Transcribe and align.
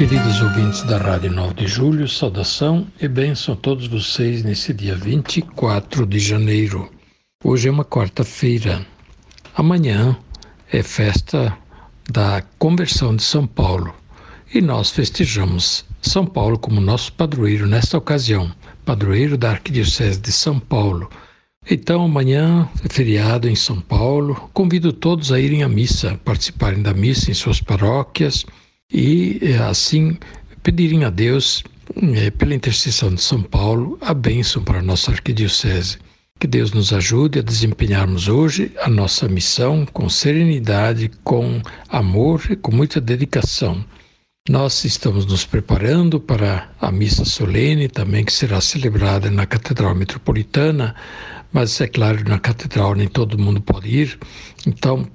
Queridos 0.00 0.40
ouvintes 0.40 0.82
da 0.84 0.96
Rádio 0.96 1.30
9 1.30 1.52
de 1.52 1.66
Julho, 1.66 2.08
saudação 2.08 2.86
e 2.98 3.06
bênção 3.06 3.52
a 3.52 3.56
todos 3.58 3.86
vocês 3.86 4.42
nesse 4.42 4.72
dia 4.72 4.96
24 4.96 6.06
de 6.06 6.18
janeiro. 6.18 6.90
Hoje 7.44 7.68
é 7.68 7.70
uma 7.70 7.84
quarta-feira. 7.84 8.80
Amanhã 9.54 10.16
é 10.72 10.82
festa 10.82 11.54
da 12.10 12.42
conversão 12.58 13.14
de 13.14 13.22
São 13.22 13.46
Paulo 13.46 13.94
e 14.54 14.62
nós 14.62 14.90
festejamos 14.90 15.84
São 16.00 16.24
Paulo 16.24 16.58
como 16.58 16.80
nosso 16.80 17.12
padroeiro 17.12 17.66
nesta 17.66 17.98
ocasião, 17.98 18.50
padroeiro 18.86 19.36
da 19.36 19.50
Arquidiocese 19.50 20.18
de 20.18 20.32
São 20.32 20.58
Paulo. 20.58 21.10
Então, 21.70 22.06
amanhã 22.06 22.66
é 22.82 22.88
feriado 22.90 23.46
em 23.46 23.54
São 23.54 23.78
Paulo. 23.82 24.48
Convido 24.54 24.94
todos 24.94 25.30
a 25.30 25.38
irem 25.38 25.62
à 25.62 25.68
missa, 25.68 26.18
participarem 26.24 26.80
da 26.80 26.94
missa 26.94 27.30
em 27.30 27.34
suas 27.34 27.60
paróquias 27.60 28.46
e 28.92 29.38
eh, 29.42 29.56
assim 29.58 30.16
pedirem 30.62 31.04
a 31.04 31.10
Deus, 31.10 31.62
eh, 32.14 32.30
pela 32.30 32.54
intercessão 32.54 33.14
de 33.14 33.22
São 33.22 33.42
Paulo, 33.42 33.98
a 34.00 34.12
bênção 34.12 34.62
para 34.62 34.78
a 34.78 34.82
nossa 34.82 35.10
arquidiocese. 35.10 35.98
Que 36.38 36.46
Deus 36.46 36.72
nos 36.72 36.92
ajude 36.92 37.38
a 37.38 37.42
desempenharmos 37.42 38.26
hoje 38.26 38.72
a 38.80 38.88
nossa 38.88 39.28
missão 39.28 39.84
com 39.86 40.08
serenidade, 40.08 41.10
com 41.22 41.60
amor 41.88 42.42
e 42.50 42.56
com 42.56 42.72
muita 42.72 43.00
dedicação. 43.00 43.84
Nós 44.48 44.84
estamos 44.84 45.26
nos 45.26 45.44
preparando 45.44 46.18
para 46.18 46.70
a 46.80 46.90
missa 46.90 47.26
solene 47.26 47.88
também 47.88 48.24
que 48.24 48.32
será 48.32 48.60
celebrada 48.60 49.30
na 49.30 49.44
Catedral 49.44 49.94
Metropolitana, 49.94 50.94
mas 51.52 51.78
é 51.80 51.86
claro, 51.86 52.24
na 52.28 52.38
catedral 52.38 52.94
nem 52.94 53.06
todo 53.06 53.38
mundo 53.38 53.60
pode 53.60 53.88
ir, 53.88 54.18
então 54.66 55.06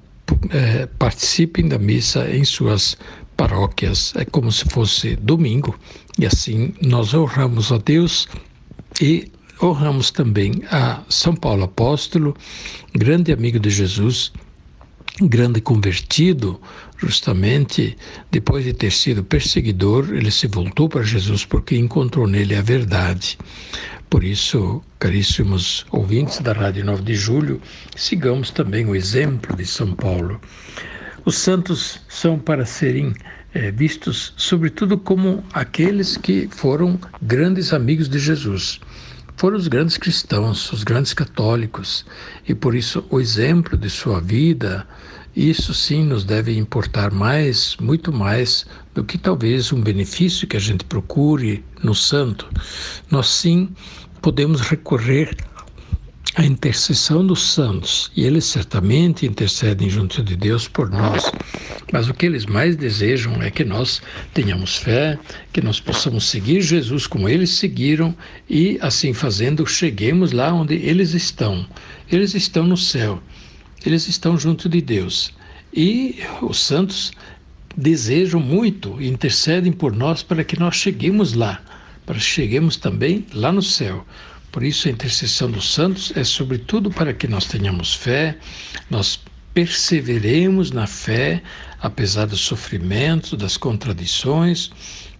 é, 0.50 0.86
participem 0.86 1.66
da 1.66 1.78
missa 1.78 2.30
em 2.30 2.44
suas 2.44 2.96
paróquias. 3.36 4.12
É 4.16 4.24
como 4.24 4.50
se 4.50 4.64
fosse 4.64 5.16
domingo, 5.16 5.78
e 6.18 6.26
assim 6.26 6.74
nós 6.80 7.12
honramos 7.14 7.70
a 7.70 7.78
Deus 7.78 8.28
e 9.00 9.30
honramos 9.62 10.10
também 10.10 10.62
a 10.70 11.02
São 11.08 11.34
Paulo 11.34 11.64
Apóstolo, 11.64 12.36
grande 12.94 13.32
amigo 13.32 13.58
de 13.58 13.70
Jesus, 13.70 14.32
grande 15.20 15.60
convertido, 15.60 16.60
justamente 16.98 17.96
depois 18.30 18.64
de 18.64 18.72
ter 18.72 18.92
sido 18.92 19.24
perseguidor, 19.24 20.14
ele 20.14 20.30
se 20.30 20.46
voltou 20.46 20.88
para 20.88 21.02
Jesus 21.02 21.44
porque 21.44 21.76
encontrou 21.76 22.26
nele 22.26 22.54
a 22.54 22.62
verdade. 22.62 23.38
Por 24.08 24.22
isso, 24.22 24.82
caríssimos 24.98 25.84
ouvintes 25.90 26.38
da 26.40 26.52
Rádio 26.52 26.84
9 26.84 27.02
de 27.02 27.14
Julho, 27.14 27.60
sigamos 27.96 28.50
também 28.50 28.86
o 28.86 28.94
exemplo 28.94 29.56
de 29.56 29.66
São 29.66 29.94
Paulo. 29.94 30.40
Os 31.26 31.38
santos 31.38 31.98
são 32.08 32.38
para 32.38 32.64
serem 32.64 33.12
é, 33.52 33.72
vistos, 33.72 34.32
sobretudo, 34.36 34.96
como 34.96 35.42
aqueles 35.52 36.16
que 36.16 36.48
foram 36.52 36.96
grandes 37.20 37.72
amigos 37.72 38.08
de 38.08 38.16
Jesus. 38.16 38.78
Foram 39.36 39.56
os 39.56 39.66
grandes 39.66 39.96
cristãos, 39.96 40.72
os 40.72 40.84
grandes 40.84 41.12
católicos, 41.12 42.06
e 42.48 42.54
por 42.54 42.76
isso 42.76 43.04
o 43.10 43.18
exemplo 43.18 43.76
de 43.76 43.90
sua 43.90 44.20
vida, 44.20 44.86
isso 45.34 45.74
sim 45.74 46.04
nos 46.04 46.22
deve 46.22 46.56
importar 46.56 47.10
mais, 47.10 47.76
muito 47.80 48.12
mais, 48.12 48.64
do 48.94 49.02
que 49.02 49.18
talvez 49.18 49.72
um 49.72 49.80
benefício 49.80 50.46
que 50.46 50.56
a 50.56 50.60
gente 50.60 50.84
procure 50.84 51.64
no 51.82 51.92
santo. 51.92 52.48
Nós 53.10 53.26
sim 53.26 53.70
podemos 54.22 54.60
recorrer 54.60 55.36
à 56.34 56.44
intercessão 56.44 57.26
dos 57.26 57.52
santos, 57.52 58.10
e 58.16 58.24
eles 58.24 58.44
certamente 58.44 59.24
intercedem 59.24 59.88
junto 59.88 60.22
de 60.22 60.36
Deus 60.36 60.68
por 60.68 60.90
nós. 60.90 61.30
Mas 61.92 62.08
o 62.08 62.14
que 62.14 62.26
eles 62.26 62.44
mais 62.44 62.76
desejam 62.76 63.40
é 63.42 63.50
que 63.50 63.64
nós 63.64 64.02
tenhamos 64.34 64.76
fé, 64.76 65.18
que 65.52 65.60
nós 65.60 65.80
possamos 65.80 66.26
seguir 66.26 66.60
Jesus 66.60 67.06
como 67.06 67.28
eles 67.28 67.50
seguiram 67.50 68.14
e, 68.50 68.78
assim 68.82 69.12
fazendo, 69.12 69.66
cheguemos 69.66 70.32
lá 70.32 70.52
onde 70.52 70.74
eles 70.74 71.14
estão. 71.14 71.66
Eles 72.10 72.34
estão 72.34 72.66
no 72.66 72.76
céu 72.76 73.22
eles 73.86 74.08
estão 74.08 74.36
junto 74.36 74.68
de 74.68 74.80
Deus. 74.80 75.32
E 75.72 76.18
os 76.42 76.58
santos 76.58 77.12
desejam 77.76 78.40
muito 78.40 79.00
intercedem 79.00 79.72
por 79.72 79.94
nós 79.94 80.22
para 80.22 80.42
que 80.42 80.58
nós 80.58 80.76
cheguemos 80.76 81.34
lá, 81.34 81.60
para 82.04 82.16
que 82.16 82.22
cheguemos 82.22 82.76
também 82.76 83.26
lá 83.32 83.52
no 83.52 83.62
céu. 83.62 84.04
Por 84.50 84.62
isso, 84.62 84.88
a 84.88 84.90
intercessão 84.90 85.50
dos 85.50 85.72
santos 85.72 86.12
é 86.16 86.24
sobretudo 86.24 86.90
para 86.90 87.12
que 87.12 87.28
nós 87.28 87.44
tenhamos 87.44 87.94
fé, 87.94 88.36
nós 88.88 89.20
perseveremos 89.52 90.70
na 90.70 90.86
fé, 90.86 91.42
apesar 91.80 92.26
dos 92.26 92.40
sofrimentos, 92.40 93.38
das 93.38 93.56
contradições, 93.56 94.70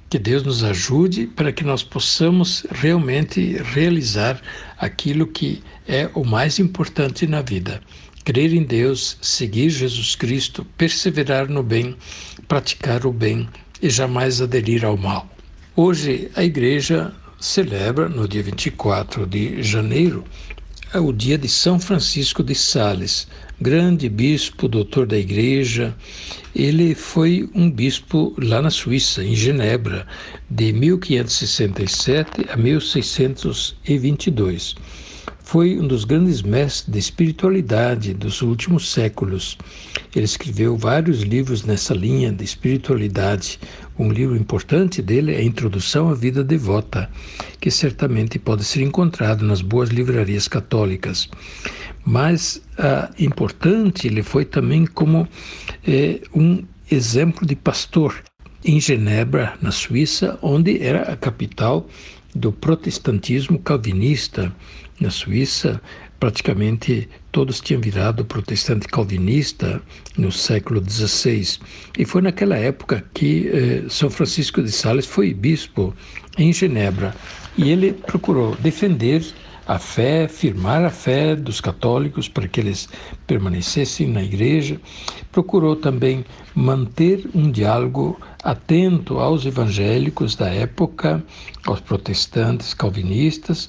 que 0.09 0.19
Deus 0.19 0.43
nos 0.43 0.63
ajude 0.63 1.27
para 1.27 1.53
que 1.53 1.65
nós 1.65 1.83
possamos 1.83 2.67
realmente 2.71 3.57
realizar 3.75 4.41
aquilo 4.79 5.27
que 5.27 5.63
é 5.89 6.09
o 6.15 6.25
mais 6.25 6.59
importante 6.59 7.27
na 7.27 7.43
vida, 7.43 7.81
crer 8.25 8.53
em 8.53 8.63
Deus, 8.63 9.19
seguir 9.21 9.71
Jesus 9.71 10.15
Cristo, 10.15 10.65
perseverar 10.77 11.49
no 11.49 11.63
bem, 11.63 11.97
praticar 12.47 13.05
o 13.07 13.13
bem 13.13 13.49
e 13.83 13.91
jamais 13.91 14.41
aderir 14.41 14.85
ao 14.85 14.97
mal. 14.97 15.29
Hoje 15.75 16.31
a 16.35 16.45
igreja 16.45 17.13
celebra, 17.39 18.09
no 18.09 18.27
dia 18.27 18.43
24 18.43 19.27
de 19.27 19.63
janeiro, 19.63 20.25
o 20.95 21.13
dia 21.13 21.37
de 21.37 21.49
São 21.49 21.79
Francisco 21.79 22.43
de 22.43 22.55
Sales, 22.55 23.29
grande 23.61 24.09
bispo, 24.09 24.69
doutor 24.69 25.07
da 25.07 25.19
igreja. 25.19 25.95
Ele 26.59 26.95
foi 26.95 27.51
um 27.55 27.71
bispo 27.71 28.35
lá 28.39 28.63
na 28.63 28.71
Suíça, 28.71 29.23
em 29.23 29.35
Genebra, 29.35 30.07
de 30.49 30.73
1567 30.73 32.47
a 32.49 32.57
1622 32.57 34.75
foi 35.47 35.79
um 35.79 35.87
dos 35.87 36.05
grandes 36.05 36.43
mestres 36.43 36.93
de 36.93 36.99
espiritualidade 36.99 38.13
dos 38.13 38.43
últimos 38.43 38.91
séculos. 38.91 39.57
Ele 40.15 40.25
escreveu 40.25 40.77
vários 40.77 41.23
livros 41.23 41.63
nessa 41.63 41.95
linha 41.95 42.33
de 42.33 42.43
espiritualidade. 42.43 43.61
Um 43.97 44.11
livro 44.11 44.37
importante 44.37 45.01
dele 45.01 45.33
é 45.33 45.39
a 45.39 45.45
Introdução 45.45 46.09
à 46.09 46.15
Vida 46.15 46.43
Devota, 46.43 47.09
que 47.61 47.71
certamente 47.71 48.41
pode 48.41 48.65
ser 48.65 48.83
encontrado 48.83 49.45
nas 49.45 49.63
boas 49.63 49.91
livrarias 49.91 50.49
católicas. 50.49 51.29
Mas 52.05 52.61
ah, 52.79 53.11
importante 53.19 54.07
ele 54.07 54.23
foi 54.23 54.45
também 54.45 54.87
como 54.87 55.27
eh, 55.87 56.21
um 56.35 56.63
exemplo 56.91 57.47
de 57.47 57.57
pastor 57.57 58.23
em 58.65 58.81
Genebra, 58.81 59.55
na 59.63 59.71
Suíça, 59.71 60.39
onde 60.43 60.83
era 60.83 61.03
a 61.03 61.17
capital 61.17 61.89
do 62.35 62.53
protestantismo 62.53 63.59
calvinista 63.59 64.53
na 65.01 65.11
Suíça, 65.11 65.81
praticamente 66.19 67.09
todos 67.31 67.61
tinham 67.61 67.81
virado 67.81 68.25
protestante 68.25 68.89
calvinista 68.89 69.81
no 70.17 70.33
século 70.33 70.83
XVI. 70.83 71.59
E 71.99 72.05
foi 72.05 72.23
naquela 72.23 72.57
época 72.57 73.05
que 73.15 73.49
eh, 73.49 73.85
São 73.89 74.11
Francisco 74.11 74.63
de 74.63 74.73
Sales 74.73 75.07
foi 75.07 75.33
bispo 75.33 75.95
em 76.39 76.53
Genebra. 76.53 77.15
E 77.57 77.71
ele 77.71 77.93
procurou 77.93 78.55
defender 78.57 79.23
a 79.67 79.79
fé, 79.79 80.29
firmar 80.29 80.85
a 80.85 80.91
fé 80.91 81.35
dos 81.35 81.61
católicos 81.61 82.29
para 82.29 82.47
que 82.47 82.61
eles 82.61 82.89
permanecessem 83.27 84.07
na 84.07 84.23
igreja. 84.23 84.81
Procurou 85.33 85.75
também 85.75 86.25
manter 86.55 87.29
um 87.35 87.51
diálogo 87.51 88.19
atento 88.43 89.19
aos 89.19 89.45
evangélicos 89.45 90.37
da 90.37 90.49
época, 90.49 91.23
aos 91.67 91.81
protestantes 91.81 92.73
calvinistas, 92.73 93.69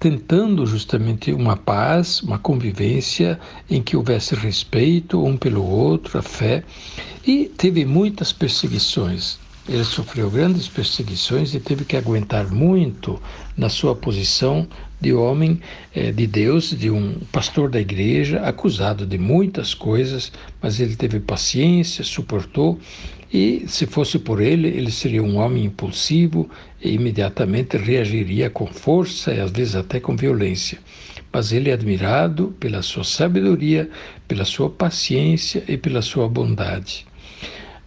tentando 0.00 0.64
justamente 0.64 1.32
uma 1.32 1.54
paz, 1.54 2.22
uma 2.22 2.38
convivência 2.38 3.38
em 3.68 3.82
que 3.82 3.96
houvesse 3.96 4.34
respeito 4.34 5.22
um 5.22 5.36
pelo 5.36 5.62
outro, 5.62 6.18
a 6.18 6.22
fé, 6.22 6.64
e 7.26 7.44
teve 7.44 7.84
muitas 7.84 8.32
perseguições. 8.32 9.38
Ele 9.66 9.84
sofreu 9.84 10.30
grandes 10.30 10.68
perseguições 10.68 11.54
e 11.54 11.60
teve 11.60 11.86
que 11.86 11.96
aguentar 11.96 12.50
muito 12.50 13.20
na 13.56 13.70
sua 13.70 13.94
posição 13.94 14.66
de 15.04 15.12
homem 15.12 15.60
é, 15.94 16.10
de 16.10 16.26
Deus, 16.26 16.70
de 16.70 16.90
um 16.90 17.18
pastor 17.30 17.68
da 17.68 17.78
igreja, 17.78 18.40
acusado 18.40 19.04
de 19.04 19.18
muitas 19.18 19.74
coisas, 19.74 20.32
mas 20.62 20.80
ele 20.80 20.96
teve 20.96 21.20
paciência, 21.20 22.02
suportou 22.02 22.80
e, 23.30 23.64
se 23.66 23.84
fosse 23.84 24.18
por 24.18 24.40
ele, 24.40 24.68
ele 24.68 24.90
seria 24.90 25.22
um 25.22 25.36
homem 25.36 25.66
impulsivo 25.66 26.48
e 26.82 26.92
imediatamente 26.94 27.76
reagiria 27.76 28.48
com 28.48 28.66
força 28.66 29.34
e 29.34 29.40
às 29.40 29.50
vezes 29.50 29.76
até 29.76 30.00
com 30.00 30.16
violência. 30.16 30.78
Mas 31.30 31.52
ele 31.52 31.68
é 31.68 31.74
admirado 31.74 32.54
pela 32.58 32.80
sua 32.80 33.04
sabedoria, 33.04 33.90
pela 34.26 34.46
sua 34.46 34.70
paciência 34.70 35.62
e 35.68 35.76
pela 35.76 36.00
sua 36.00 36.26
bondade. 36.28 37.06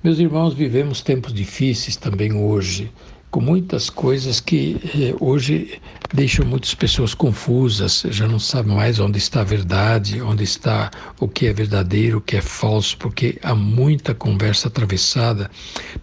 Meus 0.03 0.19
irmãos, 0.19 0.53
vivemos 0.53 1.01
tempos 1.01 1.33
difíceis 1.33 1.95
também 1.95 2.33
hoje 2.33 2.91
com 3.29 3.41
muitas 3.41 3.89
coisas 3.89 4.39
que 4.39 4.77
eh, 4.95 5.15
hoje 5.19 5.79
deixam 6.13 6.45
muitas 6.45 6.73
pessoas 6.73 7.13
confusas, 7.13 8.03
já 8.09 8.27
não 8.27 8.39
sabem 8.39 8.75
mais 8.75 8.99
onde 8.99 9.17
está 9.17 9.41
a 9.41 9.43
verdade, 9.43 10.21
onde 10.21 10.43
está 10.43 10.89
o 11.19 11.27
que 11.27 11.47
é 11.47 11.53
verdadeiro, 11.53 12.17
o 12.17 12.21
que 12.21 12.37
é 12.37 12.41
falso, 12.41 12.97
porque 12.97 13.37
há 13.41 13.53
muita 13.53 14.13
conversa 14.13 14.67
atravessada 14.67 15.49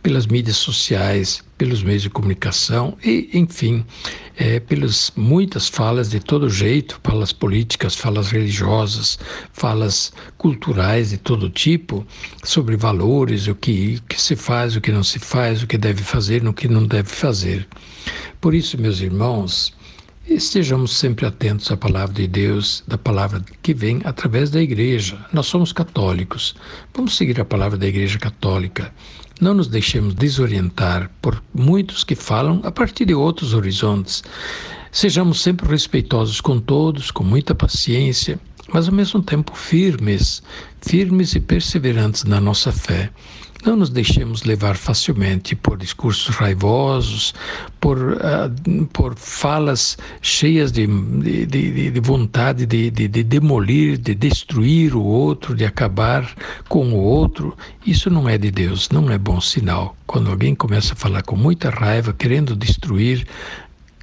pelas 0.03 0.27
mídias 0.27 0.57
sociais, 0.57 1.43
pelos 1.57 1.83
meios 1.83 2.03
de 2.03 2.11
comunicação 2.11 2.97
e, 3.03 3.31
enfim, 3.33 3.85
é, 4.37 4.59
pelas 4.61 5.13
muitas 5.17 5.69
falas 5.69 6.11
de 6.11 6.21
todo 6.21 6.51
jeito, 6.51 7.01
falas 7.03 7.33
políticas, 7.33 7.95
falas 7.95 8.31
religiosas, 8.31 9.19
falas 9.53 10.13
culturais 10.37 11.11
de 11.11 11.19
todo 11.19 11.49
tipo, 11.49 12.05
sobre 12.43 12.77
valores, 12.77 13.47
o 13.47 13.55
que, 13.55 14.01
que 14.09 14.21
se 14.21 14.35
faz, 14.37 14.77
o 14.77 14.81
que 14.81 14.93
não 14.93 15.05
se 15.05 15.19
faz, 15.19 15.63
o 15.63 15.67
que 15.67 15.79
deve 15.79 16.03
fazer, 16.03 16.47
o 16.47 16.53
que 16.53 16.69
não 16.69 16.87
deve 16.87 17.09
fazer. 17.09 17.67
Por 18.41 18.55
isso, 18.55 18.79
meus 18.79 19.01
irmãos, 19.01 19.73
Estejamos 20.29 20.97
sempre 20.97 21.27
atentos 21.27 21.71
à 21.71 21.77
palavra 21.77 22.15
de 22.15 22.27
Deus, 22.27 22.83
da 22.89 22.97
palavra 22.97 23.45
que 23.63 23.75
vem 23.75 24.01
através 24.05 24.51
da 24.51 24.61
igreja. 24.61 25.19
Nós 25.31 25.47
somos 25.47 25.71
católicos. 25.71 26.57
Vamos 26.95 27.15
seguir 27.15 27.39
a 27.39 27.45
palavra 27.45 27.77
da 27.77 27.87
igreja 27.87 28.19
católica. 28.19 28.91
Não 29.39 29.53
nos 29.53 29.69
deixemos 29.69 30.15
desorientar 30.15 31.11
por 31.21 31.43
muitos 31.53 32.05
que 32.05 32.15
falam 32.15 32.63
a 32.65 32.73
partir 32.73 33.05
de 33.05 33.15
outros 33.15 33.53
horizontes. 33.53 34.25
Sejamos 34.91 35.43
sempre 35.43 35.69
respeitosos 35.69 36.41
com 36.41 36.59
todos, 36.59 37.11
com 37.11 37.23
muita 37.23 37.55
paciência, 37.55 38.41
mas 38.73 38.89
ao 38.89 38.95
mesmo 38.95 39.23
tempo 39.23 39.55
firmes, 39.55 40.43
firmes 40.81 41.35
e 41.35 41.41
perseverantes 41.41 42.25
na 42.25 42.41
nossa 42.41 42.73
fé. 42.73 43.11
Não 43.65 43.77
nos 43.77 43.89
deixemos 43.89 44.43
levar 44.43 44.77
facilmente 44.77 45.57
por 45.57 45.79
discursos 45.79 46.35
raivosos, 46.35 47.33
por, 47.81 47.97
uh, 47.99 48.87
por 48.93 49.15
falas 49.15 49.97
cheias 50.21 50.71
de, 50.71 50.87
de, 50.87 51.47
de, 51.47 51.91
de 51.91 52.01
vontade 52.01 52.67
de, 52.67 52.91
de, 52.91 53.09
de 53.09 53.23
demolir, 53.23 53.97
de 53.97 54.15
destruir 54.15 54.95
o 54.95 55.03
outro, 55.03 55.55
de 55.55 55.65
acabar 55.65 56.31
com 56.69 56.93
o 56.93 56.97
outro. 56.97 57.57
Isso 57.87 58.11
não 58.11 58.29
é 58.29 58.37
de 58.37 58.51
Deus, 58.51 58.91
não 58.91 59.11
é 59.11 59.17
bom 59.17 59.41
sinal. 59.41 59.97
Quando 60.07 60.31
alguém 60.31 60.55
começa 60.55 60.93
a 60.93 60.97
falar 60.97 61.23
com 61.23 61.35
muita 61.35 61.71
raiva, 61.71 62.13
querendo 62.13 62.55
destruir, 62.55 63.27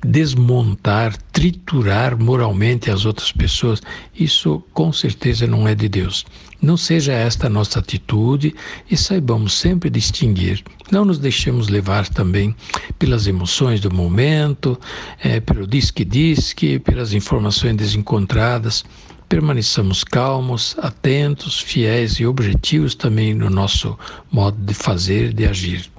desmontar, 0.04 1.16
triturar 1.32 2.18
moralmente 2.18 2.90
as 2.90 3.06
outras 3.06 3.32
pessoas, 3.32 3.80
isso 4.16 4.64
com 4.74 4.92
certeza 4.92 5.46
não 5.46 5.68
é 5.68 5.76
de 5.76 5.88
Deus. 5.88 6.26
Não 6.62 6.78
seja 6.78 7.14
esta 7.14 7.48
a 7.48 7.50
nossa 7.50 7.80
atitude 7.80 8.54
e 8.90 8.96
saibamos 8.96 9.54
sempre 9.54 9.90
distinguir. 9.90 10.64
Não 10.92 11.04
nos 11.04 11.18
deixemos 11.18 11.70
levar 11.70 12.08
também 12.08 12.56
pelas 13.00 13.26
emoções 13.26 13.80
do 13.80 13.92
momento, 13.92 14.80
é, 15.20 15.40
pelo 15.40 15.66
disque-disque, 15.66 16.78
pelas 16.78 17.14
informações 17.14 17.76
desencontradas. 17.76 18.86
Permaneçamos 19.28 20.04
calmos, 20.04 20.76
atentos, 20.78 21.60
fiéis 21.60 22.20
e 22.20 22.28
objetivos 22.28 22.94
também 22.94 23.34
no 23.34 23.50
nosso 23.50 23.98
modo 24.32 24.58
de 24.64 24.76
fazer, 24.76 25.34
de 25.34 25.48
agir. 25.48 25.90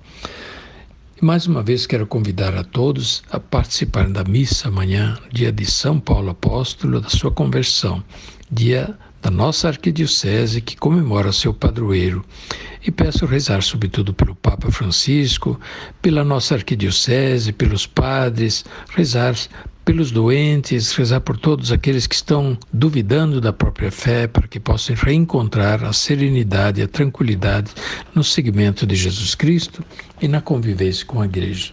Mais 1.21 1.47
uma 1.47 1.63
vez 1.63 1.87
quero 1.87 2.07
convidar 2.07 2.55
a 2.55 2.63
todos 2.63 3.23
a 3.33 3.41
participar 3.41 4.09
da 4.09 4.23
missa 4.23 4.69
amanhã, 4.69 5.19
dia 5.33 5.51
de 5.51 5.65
São 5.65 5.99
Paulo 5.99 6.31
Apóstolo, 6.31 7.01
da 7.01 7.09
sua 7.09 7.33
conversão, 7.33 8.03
dia 8.51 8.97
da 9.23 9.31
nossa 9.31 9.69
arquidiocese 9.69 10.61
que 10.61 10.77
comemora 10.77 11.33
seu 11.33 11.55
padroeiro. 11.55 12.25
E 12.85 12.91
peço 12.91 13.25
rezar 13.25 13.63
sobretudo 13.63 14.13
pelo 14.13 14.35
Papa 14.35 14.69
Francisco, 14.73 15.59
pela 16.03 16.25
nossa 16.25 16.57
arquidiocese, 16.57 17.53
pelos 17.53 17.87
padres, 17.87 18.65
rezar 18.91 19.37
pelos 19.85 20.11
doentes, 20.11 20.93
rezar 20.93 21.21
por 21.21 21.37
todos 21.37 21.71
aqueles 21.73 22.07
que 22.07 22.15
estão 22.15 22.59
duvidando 22.73 23.41
da 23.41 23.53
própria 23.53 23.91
fé, 23.91 24.27
para 24.27 24.49
que 24.49 24.59
possam 24.59 24.97
reencontrar 24.97 25.85
a 25.85 25.93
serenidade 25.93 26.81
e 26.81 26.85
a 26.85 26.89
tranquilidade 26.89 27.71
no 28.15 28.25
seguimento 28.25 28.87
de 28.87 28.97
Jesus 28.97 29.35
Cristo 29.35 29.85
e 30.21 30.27
na 30.27 30.41
convivência 30.41 31.07
com 31.07 31.21
a 31.21 31.25
Igreja. 31.25 31.73